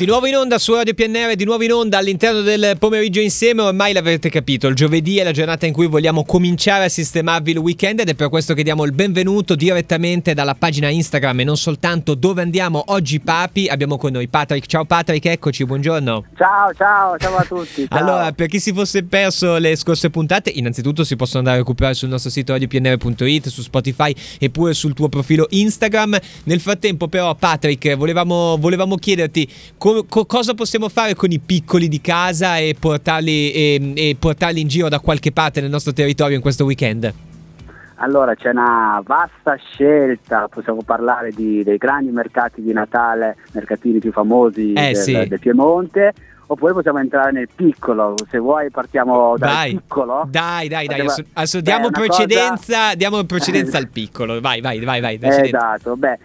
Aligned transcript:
Di 0.00 0.06
nuovo 0.06 0.24
in 0.24 0.34
onda 0.34 0.58
su 0.58 0.72
Radio 0.72 0.94
PNR, 0.94 1.34
di 1.34 1.44
nuovo 1.44 1.62
in 1.62 1.74
onda 1.74 1.98
all'interno 1.98 2.40
del 2.40 2.76
pomeriggio 2.78 3.20
insieme, 3.20 3.60
ormai 3.60 3.92
l'avete 3.92 4.30
capito, 4.30 4.66
il 4.66 4.74
giovedì 4.74 5.18
è 5.18 5.24
la 5.24 5.30
giornata 5.30 5.66
in 5.66 5.74
cui 5.74 5.88
vogliamo 5.88 6.24
cominciare 6.24 6.84
a 6.84 6.88
sistemarvi 6.88 7.50
il 7.50 7.58
weekend 7.58 8.00
ed 8.00 8.08
è 8.08 8.14
per 8.14 8.30
questo 8.30 8.54
che 8.54 8.62
diamo 8.62 8.84
il 8.84 8.92
benvenuto 8.92 9.54
direttamente 9.54 10.32
dalla 10.32 10.54
pagina 10.54 10.88
Instagram 10.88 11.40
e 11.40 11.44
non 11.44 11.58
soltanto 11.58 12.14
dove 12.14 12.40
andiamo 12.40 12.82
oggi 12.86 13.20
papi, 13.20 13.66
abbiamo 13.66 13.98
con 13.98 14.12
noi 14.12 14.26
Patrick, 14.28 14.66
ciao 14.66 14.86
Patrick, 14.86 15.26
eccoci, 15.26 15.66
buongiorno. 15.66 16.24
Ciao, 16.34 16.72
ciao, 16.72 17.18
ciao 17.18 17.36
a 17.36 17.44
tutti. 17.44 17.86
Ciao. 17.86 17.98
Allora, 17.98 18.32
per 18.32 18.46
chi 18.46 18.58
si 18.58 18.72
fosse 18.72 19.02
perso 19.02 19.58
le 19.58 19.76
scorse 19.76 20.08
puntate, 20.08 20.48
innanzitutto 20.48 21.04
si 21.04 21.14
possono 21.14 21.40
andare 21.40 21.56
a 21.56 21.60
recuperare 21.60 21.92
sul 21.92 22.08
nostro 22.08 22.30
sito 22.30 22.52
radiopnr.it, 22.52 23.48
su 23.48 23.60
Spotify 23.60 24.14
e 24.38 24.48
pure 24.48 24.72
sul 24.72 24.94
tuo 24.94 25.10
profilo 25.10 25.46
Instagram. 25.50 26.18
Nel 26.44 26.60
frattempo 26.60 27.06
però 27.06 27.34
Patrick, 27.34 27.94
volevamo, 27.96 28.56
volevamo 28.58 28.96
chiederti 28.96 29.46
come 29.76 29.89
co- 29.92 30.04
co- 30.08 30.26
cosa 30.26 30.54
possiamo 30.54 30.88
fare 30.88 31.14
con 31.14 31.30
i 31.30 31.38
piccoli 31.38 31.88
di 31.88 32.00
casa 32.00 32.56
e 32.58 32.74
portarli, 32.78 33.52
e, 33.52 33.92
e 33.94 34.16
portarli 34.18 34.60
in 34.60 34.68
giro 34.68 34.88
da 34.88 35.00
qualche 35.00 35.32
parte 35.32 35.60
nel 35.60 35.70
nostro 35.70 35.92
territorio 35.92 36.36
in 36.36 36.42
questo 36.42 36.64
weekend? 36.64 37.12
Allora 38.02 38.34
c'è 38.34 38.48
una 38.50 39.02
vasta 39.04 39.56
scelta, 39.56 40.48
possiamo 40.48 40.82
parlare 40.82 41.32
di, 41.32 41.62
dei 41.62 41.76
grandi 41.76 42.10
mercati 42.10 42.62
di 42.62 42.72
Natale, 42.72 43.36
mercatini 43.52 43.98
più 43.98 44.10
famosi 44.10 44.72
Eh, 44.72 44.92
del, 44.92 44.96
sì. 44.96 45.12
del 45.28 45.38
Piemonte, 45.38 46.14
oppure 46.46 46.72
possiamo 46.72 46.98
entrare 46.98 47.30
nel 47.30 47.48
piccolo, 47.54 48.14
se 48.30 48.38
vuoi 48.38 48.70
partiamo 48.70 49.36
dal 49.36 49.50
Vai. 49.52 49.70
piccolo. 49.74 50.26
Dai, 50.30 50.68
dai, 50.68 50.86
dai, 50.86 51.00
adesso, 51.00 51.22
adesso 51.34 51.58
Beh, 51.58 51.62
diamo 51.62 51.90
precedenza, 51.90 52.56
cosa- 52.84 52.94
diamo 52.94 53.24
precedenza 53.24 53.76
al 53.76 53.88
piccolo. 53.92 54.40
Vai, 54.40 54.62
vai, 54.62 54.82
vai, 54.82 55.00
vai. 55.02 55.14
Eh, 55.16 55.18
precedenza. 55.18 55.74
esatto, 55.76 55.96
beh, 55.96 56.18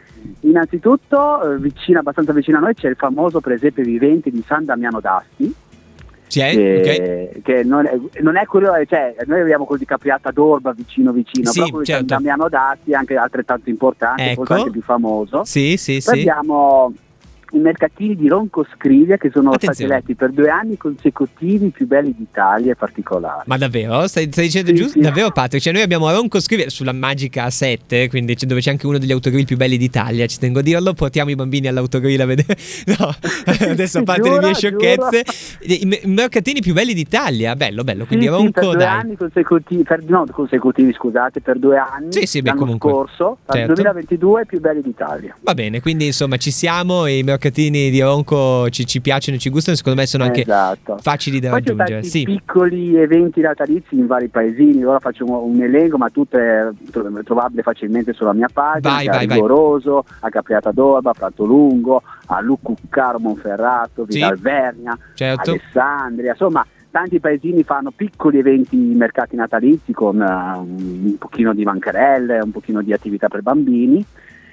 innanzitutto 0.55 1.53
eh, 1.53 1.57
vicino, 1.59 1.99
abbastanza 1.99 2.33
vicino 2.33 2.57
a 2.57 2.61
noi 2.61 2.73
c'è 2.73 2.89
il 2.89 2.95
famoso 2.95 3.39
presepe 3.39 3.81
vivente 3.83 4.29
di 4.29 4.43
San 4.45 4.65
Damiano 4.65 4.99
d'Asti, 4.99 5.53
Sì, 6.27 6.39
eh? 6.39 6.51
che, 6.83 7.41
che 7.43 7.63
non, 7.63 7.85
è, 7.85 7.97
non 8.21 8.37
è 8.37 8.45
quello, 8.45 8.71
cioè 8.87 9.15
noi 9.25 9.41
abbiamo 9.41 9.65
quello 9.65 9.79
di 9.79 9.85
Capriata 9.87 10.31
d'Orba 10.31 10.73
vicino 10.73 11.11
vicino, 11.11 11.49
Sì, 11.51 11.59
però 11.61 11.83
certo. 11.83 11.93
San 11.93 12.05
Damiano 12.05 12.49
d'Asti 12.49 12.91
è 12.91 12.95
anche 12.95 13.15
altrettanto 13.15 13.69
importante, 13.69 14.23
Ecco. 14.31 14.45
forse 14.45 14.53
anche 14.53 14.71
più 14.71 14.81
famoso. 14.81 15.43
Sì, 15.43 15.77
sì, 15.77 16.01
Poi 16.03 16.13
sì. 16.15 16.19
abbiamo 16.21 16.93
i 17.55 17.59
mercatini 17.59 18.15
di 18.15 18.27
Ronco 18.27 18.65
Scrivia 18.75 19.17
che 19.17 19.29
sono 19.31 19.49
stati 19.51 19.65
Attenzione. 19.65 19.93
eletti 19.93 20.15
per 20.15 20.31
due 20.31 20.49
anni 20.49 20.77
consecutivi 20.77 21.67
i 21.67 21.69
più 21.69 21.87
belli 21.87 22.13
d'Italia 22.17 22.73
e 22.73 22.75
particolari. 22.75 23.43
Ma 23.45 23.57
davvero? 23.57 24.07
Stai, 24.07 24.27
stai 24.29 24.45
dicendo 24.45 24.69
Sì, 24.71 24.75
giusto? 24.75 24.91
sì. 24.93 24.99
Davvero 24.99 25.31
Patrick? 25.31 25.63
Cioè 25.63 25.71
noi 25.73 25.81
abbiamo 25.81 26.11
Ronco 26.11 26.39
Scrivere 26.41 26.69
sulla 26.69 26.91
magica 26.91 27.45
A7, 27.47 28.09
quindi 28.09 28.35
dove 28.41 28.59
c'è 28.59 28.71
anche 28.71 28.85
uno 28.85 28.97
degli 28.97 29.11
autogrill 29.13 29.45
più 29.45 29.55
belli 29.55 29.77
d'Italia, 29.77 30.25
ci 30.27 30.37
tengo 30.37 30.59
a 30.59 30.61
dirlo, 30.61 30.93
portiamo 30.93 31.29
i 31.31 31.35
bambini 31.35 31.67
all'autogrill 31.67 32.19
a 32.21 32.25
vedere. 32.25 32.57
No, 32.97 33.13
adesso 33.69 33.99
a 33.99 34.03
parte 34.03 34.23
le 34.23 34.29
Giuro, 34.35 34.41
mie 34.47 34.53
giuro. 34.53 34.79
sciocchezze. 34.79 35.23
I, 35.61 35.81
i 36.03 36.07
mercatini 36.07 36.59
più 36.61 36.73
belli 36.73 36.93
d'Italia, 36.93 37.55
bello, 37.55 37.83
bello, 37.83 38.05
quindi 38.05 38.25
Sì, 38.25 38.31
Ronco 38.31 38.51
per 38.51 38.63
due 38.63 38.75
dai. 38.75 38.87
anni 38.87 39.15
consecutivi, 39.15 39.83
per, 39.83 40.03
no, 40.03 40.25
consecutivi, 40.29 40.93
scusate, 40.93 41.39
per 41.41 41.57
due 41.57 41.77
anni. 41.77 42.11
Sì, 42.11 42.25
sì, 42.25 42.41
beh, 42.41 42.53
comunque. 42.55 42.91
scorso, 42.91 43.37
Certo. 43.49 43.73
2022 43.73 44.41
i 44.41 44.45
più 44.45 44.59
belli 44.59 44.81
d'Italia. 44.81 45.35
Va 45.41 45.53
bene, 45.53 45.79
quindi 45.79 46.07
insomma 46.07 46.35
ci 46.37 46.51
siamo 46.51 47.05
e 47.05 47.17
i 47.19 47.23
mercatini 47.23 47.43
di 47.51 48.01
Ronco 48.01 48.69
ci, 48.69 48.85
ci 48.85 49.01
piacciono 49.01 49.37
e 49.37 49.39
ci 49.39 49.49
gustano, 49.49 49.75
secondo 49.75 49.99
me 49.99 50.05
sono 50.07 50.23
anche 50.23 50.41
esatto. 50.41 50.97
facili 50.99 51.39
da 51.39 51.49
Poi 51.49 51.61
raggiungere. 51.63 52.03
Sì. 52.03 52.23
piccoli 52.23 52.95
eventi 52.95 53.41
natalizi 53.41 53.95
in 53.95 54.07
vari 54.07 54.27
paesini, 54.27 54.83
ora 54.83 54.99
faccio 54.99 55.25
un, 55.25 55.53
un 55.55 55.61
elenco, 55.61 55.97
ma 55.97 56.09
tro- 56.09 56.73
trovabile 57.23 57.61
facilmente 57.61 58.13
sulla 58.13 58.33
mia 58.33 58.49
pagina, 58.51 58.93
Vai, 58.95 59.05
vai, 59.07 59.23
a 59.23 59.27
vai. 59.27 59.35
Rigoroso, 59.35 60.05
a 60.19 60.29
Capriata 60.29 60.71
d'Orba, 60.71 61.11
a 61.11 61.13
Pratolungo, 61.13 62.01
a 62.27 62.39
Luccuccaro, 62.41 63.19
Monferrato, 63.19 64.05
Sì. 64.07 64.15
Vidalvernia, 64.15 64.97
Certo. 65.13 65.51
Alessandria, 65.51 66.31
insomma 66.31 66.65
tanti 66.91 67.19
paesini 67.19 67.63
fanno 67.63 67.91
piccoli 67.93 68.39
eventi 68.39 68.77
mercati 68.77 69.35
natalizi 69.35 69.91
con 69.91 70.21
eh, 70.21 70.57
un 70.57 71.17
pochino 71.17 71.53
di 71.53 71.63
bancarelle, 71.63 72.39
un 72.39 72.51
pochino 72.51 72.81
di 72.81 72.93
attività 72.93 73.27
per 73.27 73.41
bambini. 73.41 74.05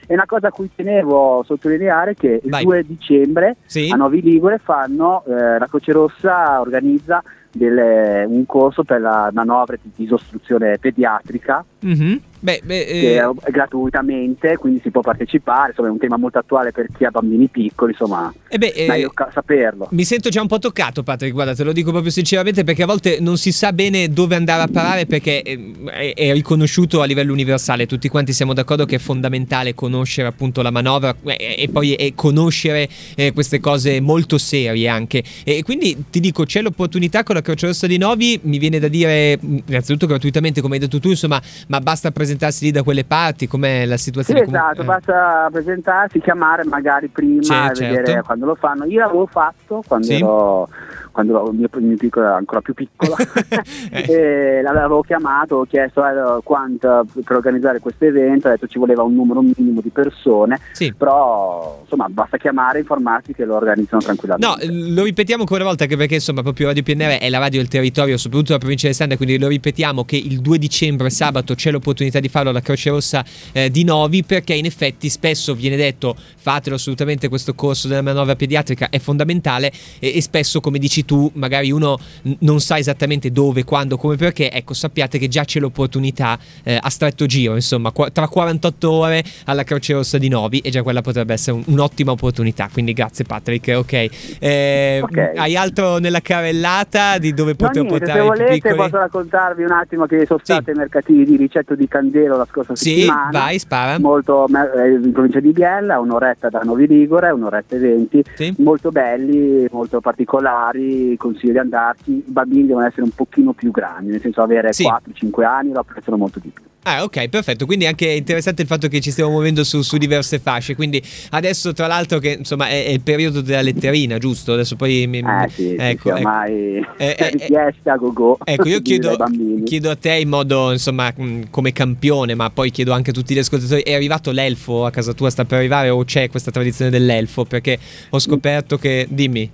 E 0.06 0.14
una 0.14 0.26
cosa 0.26 0.48
a 0.48 0.50
cui 0.50 0.68
tenevo 0.74 1.40
a 1.40 1.44
sottolineare 1.44 2.10
è 2.10 2.14
che 2.14 2.40
il 2.42 2.50
Vai. 2.50 2.64
2 2.64 2.84
dicembre 2.86 3.56
Sì? 3.66 3.88
a 3.92 3.96
Novi 3.96 4.20
Ligure 4.20 4.58
fanno, 4.58 5.24
eh, 5.26 5.58
la 5.58 5.66
Croce 5.68 5.92
Rossa 5.92 6.60
organizza 6.60 7.22
delle- 7.50 8.24
un 8.26 8.44
corso 8.46 8.82
per 8.82 9.00
la 9.00 9.30
manovra 9.32 9.76
di 9.80 9.90
disostruzione 9.94 10.78
pediatrica 10.78 11.64
Mhm. 11.80 12.20
Beh, 12.42 12.60
beh, 12.64 12.84
che 12.84 13.16
eh, 13.18 13.32
è 13.44 13.50
gratuitamente, 13.52 14.56
quindi 14.56 14.80
si 14.82 14.90
può 14.90 15.00
partecipare, 15.00 15.68
insomma 15.68 15.86
è 15.86 15.90
un 15.92 15.98
tema 15.98 16.16
molto 16.16 16.38
attuale 16.38 16.72
per 16.72 16.88
chi 16.92 17.04
ha 17.04 17.10
bambini 17.10 17.46
piccoli, 17.46 17.92
insomma 17.92 18.34
eh 18.48 18.58
beh, 18.58 18.72
eh, 18.74 18.86
meglio 18.88 19.10
ca- 19.10 19.30
saperlo. 19.32 19.86
Mi 19.92 20.02
sento 20.02 20.28
già 20.28 20.40
un 20.40 20.48
po' 20.48 20.58
toccato, 20.58 21.04
Patrick. 21.04 21.32
Guarda, 21.32 21.54
te 21.54 21.62
lo 21.62 21.72
dico 21.72 21.92
proprio 21.92 22.10
sinceramente 22.10 22.64
perché 22.64 22.82
a 22.82 22.86
volte 22.86 23.18
non 23.20 23.36
si 23.36 23.52
sa 23.52 23.72
bene 23.72 24.08
dove 24.08 24.34
andare 24.34 24.62
a 24.62 24.66
parare 24.66 25.06
perché 25.06 25.42
eh, 25.42 25.72
è, 25.84 26.14
è 26.14 26.32
riconosciuto 26.32 27.00
a 27.00 27.04
livello 27.04 27.32
universale. 27.32 27.86
Tutti 27.86 28.08
quanti 28.08 28.32
siamo 28.32 28.54
d'accordo 28.54 28.86
che 28.86 28.96
è 28.96 28.98
fondamentale 28.98 29.74
conoscere 29.74 30.26
appunto 30.26 30.62
la 30.62 30.72
manovra 30.72 31.14
eh, 31.24 31.54
e 31.58 31.68
poi 31.70 31.94
eh, 31.94 32.12
conoscere 32.16 32.88
eh, 33.14 33.32
queste 33.32 33.60
cose 33.60 34.00
molto 34.00 34.36
serie 34.36 34.88
anche. 34.88 35.22
E 35.44 35.62
quindi 35.62 36.06
ti 36.10 36.18
dico, 36.18 36.44
c'è 36.44 36.60
l'opportunità 36.60 37.22
con 37.22 37.36
la 37.36 37.40
Croce 37.40 37.66
Rossa 37.66 37.86
di 37.86 37.98
Novi. 37.98 38.40
Mi 38.42 38.58
viene 38.58 38.80
da 38.80 38.88
dire, 38.88 39.38
innanzitutto 39.40 40.06
gratuitamente, 40.06 40.60
come 40.60 40.74
hai 40.74 40.80
detto 40.80 40.98
tu, 40.98 41.08
insomma, 41.08 41.40
ma 41.68 41.80
basta 41.80 42.10
presentarsi 42.32 42.64
lì 42.64 42.70
da 42.70 42.82
quelle 42.82 43.04
parti. 43.04 43.46
Com'è 43.46 43.84
la 43.86 43.96
Sì, 43.96 44.04
situazione? 44.04 44.44
Comunque- 44.44 44.68
esatto, 44.68 44.82
eh. 44.82 44.84
basta 44.84 45.48
presentarsi, 45.52 46.20
chiamare 46.20 46.64
magari 46.64 47.08
prima 47.08 47.42
Sì, 47.42 47.52
e 47.52 47.74
certo. 47.74 47.94
vedere 47.94 48.22
quando 48.22 48.46
lo 48.46 48.54
fanno. 48.54 48.84
Io 48.84 49.00
l'avevo 49.00 49.26
fatto 49.26 49.82
quando 49.86 50.06
Sì. 50.06 50.14
ero 50.16 50.68
quando 51.12 51.50
mio, 51.52 51.68
il 51.74 51.82
mio 51.82 51.96
piccolo 51.96 52.26
era 52.26 52.36
ancora 52.36 52.60
più 52.60 52.74
piccolo 52.74 53.14
e 53.92 54.60
l'avevo 54.62 55.02
chiamato, 55.02 55.56
ho 55.56 55.64
chiesto 55.64 56.04
eh, 56.04 56.40
quanto 56.42 57.06
per 57.24 57.36
organizzare 57.36 57.78
questo 57.78 58.04
evento, 58.04 58.48
ha 58.48 58.50
detto 58.50 58.66
ci 58.66 58.78
voleva 58.78 59.02
un 59.02 59.14
numero 59.14 59.40
minimo 59.42 59.80
di 59.80 59.90
persone, 59.90 60.58
Sì. 60.72 60.92
però 60.94 61.78
insomma 61.82 62.08
basta 62.08 62.36
chiamare, 62.36 62.80
informarsi 62.80 63.32
che 63.32 63.44
lo 63.44 63.56
organizzano 63.56 63.90
No, 63.92 64.00
tranquillamente. 64.02 64.66
lo 64.94 65.02
ripetiamo 65.04 65.42
ancora 65.42 65.60
una 65.60 65.68
volta 65.68 65.84
anche 65.84 65.96
perché 65.96 66.14
insomma 66.14 66.42
proprio 66.42 66.66
Radio 66.68 66.82
PNR 66.82 67.18
è 67.18 67.28
la 67.28 67.38
radio 67.38 67.60
del 67.60 67.68
territorio, 67.68 68.16
soprattutto 68.16 68.48
della 68.48 68.58
provincia 68.58 68.82
di 68.84 68.88
Alessandria, 68.88 69.18
quindi 69.18 69.38
lo 69.38 69.48
ripetiamo 69.48 70.04
che 70.04 70.16
il 70.16 70.40
2 70.40 70.58
dicembre, 70.58 71.10
sabato, 71.10 71.54
c'è 71.54 71.70
l'opportunità 71.70 72.20
di 72.20 72.28
farlo 72.28 72.50
alla 72.50 72.60
Croce 72.60 72.90
Rossa 72.90 73.24
eh, 73.52 73.70
di 73.70 73.84
Novi 73.84 74.24
perché 74.24 74.54
in 74.54 74.64
effetti 74.64 75.08
spesso 75.08 75.54
viene 75.54 75.76
detto 75.76 76.16
fatelo 76.36 76.76
assolutamente 76.76 77.28
questo 77.28 77.54
corso 77.54 77.88
della 77.88 78.02
manovra 78.02 78.34
pediatrica, 78.34 78.88
è 78.90 78.98
fondamentale 78.98 79.70
e, 79.98 80.16
e 80.16 80.22
spesso 80.22 80.60
come 80.60 80.78
dici 80.78 81.01
tu 81.04 81.30
magari 81.34 81.70
uno 81.70 81.98
non 82.40 82.60
sa 82.60 82.78
esattamente 82.78 83.30
dove, 83.30 83.64
quando, 83.64 83.96
come, 83.96 84.16
perché, 84.16 84.50
ecco 84.50 84.74
sappiate 84.74 85.18
che 85.18 85.28
già 85.28 85.44
c'è 85.44 85.60
l'opportunità 85.60 86.38
eh, 86.62 86.78
a 86.80 86.90
stretto 86.90 87.26
giro, 87.26 87.54
insomma 87.54 87.90
qua- 87.90 88.10
tra 88.10 88.28
48 88.28 88.90
ore 88.90 89.22
alla 89.46 89.64
Croce 89.64 89.92
Rossa 89.94 90.18
di 90.18 90.28
Novi 90.28 90.58
e 90.60 90.70
già 90.70 90.82
quella 90.82 91.00
potrebbe 91.02 91.32
essere 91.32 91.56
un- 91.56 91.62
un'ottima 91.66 92.12
opportunità, 92.12 92.68
quindi 92.72 92.92
grazie 92.92 93.24
Patrick, 93.24 93.74
ok. 93.76 93.92
Eh, 94.38 95.00
Ok. 95.02 95.32
Hai 95.36 95.56
altro 95.56 95.98
nella 95.98 96.20
carrellata 96.20 97.18
di 97.18 97.32
dove 97.34 97.50
No, 97.52 97.56
poter 97.56 97.82
niente, 97.82 97.98
portare 97.98 98.20
se 98.20 98.26
volete 98.26 98.52
piccoli? 98.54 98.76
posso 98.76 98.96
raccontarvi 98.98 99.62
un 99.64 99.70
attimo 99.72 100.06
che 100.06 100.26
sono 100.26 100.38
Sì. 100.42 100.52
state 100.52 100.74
mercatini 100.74 101.24
di 101.24 101.36
ricetto 101.36 101.74
di 101.74 101.88
Candelo 101.88 102.36
la 102.36 102.46
scorsa 102.50 102.74
Sì, 102.76 102.90
settimana. 103.00 103.28
vai, 103.30 103.58
spara. 103.58 103.98
molto 103.98 104.46
eh, 104.46 104.90
in 105.02 105.12
provincia 105.12 105.40
di 105.40 105.50
Biella, 105.52 105.98
un'oretta 106.00 106.48
da 106.48 106.60
Novi 106.60 106.86
Ligure, 106.86 107.30
un'oretta 107.30 107.76
e 107.76 107.78
venti, 107.78 108.22
Sì. 108.34 108.54
molto 108.58 108.90
belli, 108.90 109.66
molto 109.70 110.00
particolari, 110.00 110.91
consiglio 111.16 111.52
di 111.52 111.58
andarci, 111.58 112.10
i 112.10 112.24
bambini 112.26 112.66
devono 112.66 112.86
essere 112.86 113.02
un 113.02 113.10
pochino 113.10 113.52
più 113.52 113.70
grandi, 113.70 114.10
nel 114.10 114.20
senso 114.20 114.42
avere 114.42 114.72
Sì. 114.72 114.84
4-5 114.84 115.44
anni 115.44 115.72
lo 115.72 115.80
apprezzano 115.80 116.16
molto 116.16 116.38
di 116.38 116.48
più. 116.48 116.62
Ah, 116.84 117.04
ok, 117.04 117.28
perfetto. 117.28 117.64
Quindi 117.64 117.86
anche 117.86 118.08
interessante 118.08 118.62
il 118.62 118.68
fatto 118.68 118.88
che 118.88 119.00
ci 119.00 119.12
stiamo 119.12 119.30
muovendo 119.30 119.62
su, 119.62 119.82
su 119.82 119.98
diverse 119.98 120.40
fasce. 120.40 120.74
Quindi 120.74 121.00
adesso, 121.30 121.72
tra 121.72 121.86
l'altro, 121.86 122.18
che 122.18 122.30
insomma 122.38 122.66
è, 122.66 122.86
è 122.86 122.88
il 122.88 123.02
periodo 123.02 123.40
della 123.40 123.62
letterina, 123.62 124.18
giusto? 124.18 124.54
Adesso 124.54 124.74
poi 124.74 125.06
mi. 125.06 125.18
Eh 125.18 125.48
sì, 125.48 125.76
ecco, 125.78 125.78
sì, 125.78 126.08
ecco. 126.08 126.12
ormai 126.12 126.86
Eh, 126.96 127.14
è 127.14 127.22
eh, 127.22 127.30
richiesta 127.30 127.92
a 127.92 127.96
go-go 127.96 128.38
Ecco, 128.42 128.68
io 128.68 128.82
chiedo, 128.82 129.16
chiedo 129.64 129.90
a 129.90 129.96
te 129.96 130.14
in 130.14 130.28
modo, 130.28 130.72
insomma, 130.72 131.14
come 131.50 131.72
campione, 131.72 132.34
ma 132.34 132.50
poi 132.50 132.70
chiedo 132.72 132.92
anche 132.92 133.10
a 133.10 133.12
tutti 133.12 133.34
gli 133.34 133.38
ascoltatori, 133.38 133.82
è 133.82 133.94
arrivato 133.94 134.32
l'elfo 134.32 134.84
a 134.84 134.90
casa 134.90 135.12
tua, 135.12 135.30
sta 135.30 135.44
per 135.44 135.58
arrivare 135.58 135.88
o 135.88 136.02
c'è 136.02 136.28
questa 136.30 136.50
tradizione 136.50 136.90
dell'elfo? 136.90 137.44
Perché 137.44 137.78
ho 138.10 138.18
scoperto 138.18 138.76
che, 138.76 139.06
dimmi, 139.08 139.48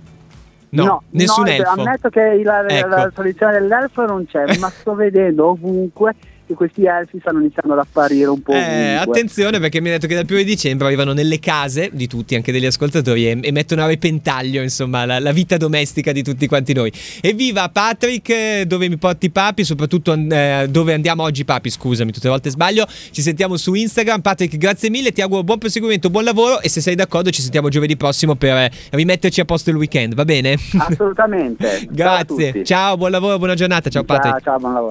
no, 0.71 1.03
nessun 1.11 1.45
no, 1.45 1.49
elfo. 1.49 1.69
Ammetto 1.69 2.09
che 2.09 2.41
la, 2.43 2.65
Ecco. 2.65 2.87
la 2.87 3.11
tradizione 3.13 3.53
dell'elfo 3.53 4.05
non 4.05 4.25
c'è, 4.25 4.57
ma 4.59 4.69
sto 4.69 4.93
vedendo 4.93 5.49
ovunque 5.49 6.13
che 6.49 6.55
questi 6.55 6.83
elfi 6.85 7.19
stanno 7.19 7.39
iniziando 7.39 7.73
ad 7.73 7.85
apparire 7.85 8.27
un 8.27 8.41
po'. 8.41 8.53
Eh, 8.53 8.95
attenzione 8.95 9.59
perché 9.59 9.79
mi 9.81 9.89
ha 9.89 9.91
detto 9.91 10.07
che 10.07 10.15
dal 10.15 10.25
primo 10.25 10.41
di 10.41 10.47
dicembre 10.47 10.87
arrivano 10.87 11.13
nelle 11.13 11.37
case 11.37 11.91
di 11.93 12.07
tutti, 12.07 12.33
anche 12.33 12.51
degli 12.51 12.65
ascoltatori, 12.65 13.29
e, 13.29 13.37
e 13.39 13.51
mettono 13.51 13.83
a 13.83 13.85
repentaglio 13.85 14.61
insomma 14.61 15.05
la, 15.05 15.19
la, 15.19 15.31
vita 15.31 15.57
domestica 15.57 16.11
di 16.11 16.23
tutti 16.23 16.47
quanti 16.47 16.73
noi. 16.73 16.91
Evviva 17.21 17.69
Patrick, 17.69 18.63
dove 18.63 18.89
mi 18.89 18.97
porti 18.97 19.29
papi, 19.29 19.63
soprattutto 19.63 20.13
eh, 20.13 20.65
dove 20.69 20.93
andiamo 20.93 21.21
oggi 21.21 21.45
papi, 21.45 21.69
scusami, 21.69 22.11
tutte 22.11 22.25
le 22.25 22.31
volte 22.31 22.49
sbaglio. 22.49 22.87
Ci 22.87 23.21
sentiamo 23.21 23.55
su 23.55 23.75
Instagram. 23.75 24.21
Patrick, 24.21 24.57
grazie 24.57 24.89
mille, 24.89 25.11
ti 25.11 25.21
auguro 25.21 25.43
buon 25.43 25.59
proseguimento, 25.59 26.09
buon 26.09 26.23
lavoro 26.23 26.61
e 26.61 26.69
se 26.69 26.81
sei 26.81 26.95
d'accordo 26.95 27.29
ci 27.29 27.43
sentiamo 27.43 27.69
giovedì 27.69 27.95
prossimo 27.95 28.33
per 28.35 28.71
rimetterci 28.89 29.39
a 29.39 29.45
posto 29.45 29.69
il 29.69 29.75
weekend, 29.75 30.15
va 30.15 30.25
bene? 30.25 30.55
Assolutamente. 30.77 31.87
grazie. 31.91 32.53
Ciao, 32.53 32.63
ciao, 32.63 32.97
buon 32.97 33.11
lavoro, 33.11 33.37
buona 33.37 33.53
giornata. 33.53 33.89
Ciao 33.91 34.03
Patrick. 34.03 34.41
Ciao, 34.41 34.53
ciao 34.53 34.59
buon 34.59 34.73
lavoro. 34.73 34.87